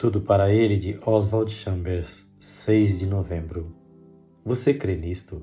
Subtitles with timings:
[0.00, 3.76] Tudo para ele de Oswald Chambers, 6 de novembro.
[4.42, 5.42] Você crê nisto?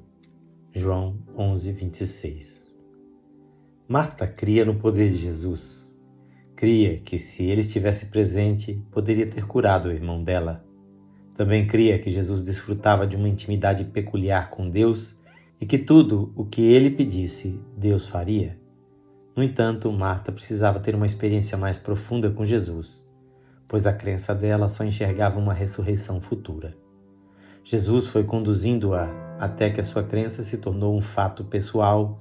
[0.73, 2.75] João 11, 26.
[3.87, 5.95] Marta cria no poder de Jesus.
[6.55, 10.65] Cria que, se ele estivesse presente, poderia ter curado o irmão dela.
[11.35, 15.15] Também cria que Jesus desfrutava de uma intimidade peculiar com Deus
[15.61, 18.57] e que tudo o que ele pedisse, Deus faria.
[19.35, 23.06] No entanto, Marta precisava ter uma experiência mais profunda com Jesus,
[23.67, 26.75] pois a crença dela só enxergava uma ressurreição futura.
[27.63, 32.19] Jesus foi conduzindo-a até que a sua crença se tornou um fato pessoal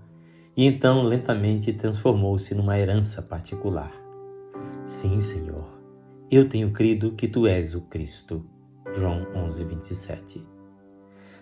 [0.56, 3.92] e então lentamente transformou-se numa herança particular.
[4.84, 5.66] Sim, Senhor,
[6.30, 8.44] eu tenho crido que tu és o Cristo.
[8.94, 10.46] João 11, 27.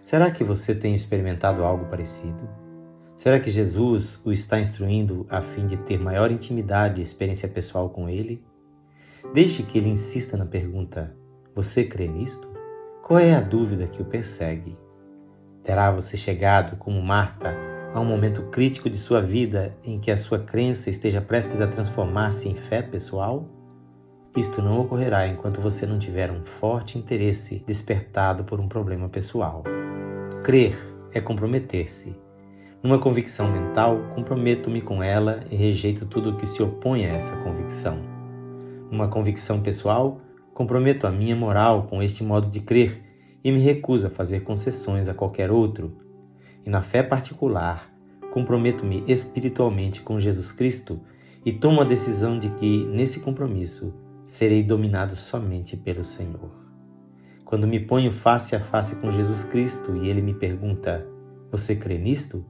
[0.02, 2.48] Será que você tem experimentado algo parecido?
[3.16, 7.88] Será que Jesus o está instruindo a fim de ter maior intimidade e experiência pessoal
[7.88, 8.44] com ele?
[9.34, 11.12] Deixe que ele insista na pergunta:
[11.56, 12.48] Você crê nisto?
[13.02, 14.78] Qual é a dúvida que o persegue?
[15.64, 17.52] Terá você chegado, como Marta,
[17.92, 21.66] a um momento crítico de sua vida em que a sua crença esteja prestes a
[21.66, 23.48] transformar-se em fé pessoal?
[24.36, 29.64] Isto não ocorrerá enquanto você não tiver um forte interesse despertado por um problema pessoal.
[30.44, 30.78] Crer
[31.12, 32.14] é comprometer-se
[32.84, 37.34] numa convicção mental, comprometo-me com ela e rejeito tudo o que se opõe a essa
[37.38, 38.23] convicção.
[38.94, 40.20] Numa convicção pessoal,
[40.54, 43.02] comprometo a minha moral com este modo de crer
[43.42, 45.98] e me recuso a fazer concessões a qualquer outro.
[46.64, 47.92] E na fé particular,
[48.30, 51.00] comprometo-me espiritualmente com Jesus Cristo
[51.44, 53.92] e tomo a decisão de que, nesse compromisso,
[54.26, 56.52] serei dominado somente pelo Senhor.
[57.44, 61.04] Quando me ponho face a face com Jesus Cristo e ele me pergunta:
[61.50, 62.44] Você crê nisto?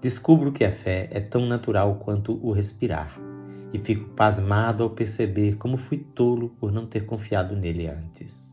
[0.00, 3.31] Descubro que a fé é tão natural quanto o respirar
[3.72, 8.52] e fico pasmado ao perceber como fui tolo por não ter confiado nele antes.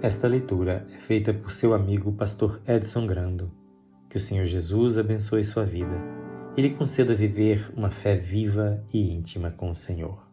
[0.00, 3.50] Esta leitura é feita por seu amigo pastor Edson Grando.
[4.08, 6.00] Que o Senhor Jesus abençoe sua vida
[6.56, 10.27] e lhe conceda viver uma fé viva e íntima com o Senhor.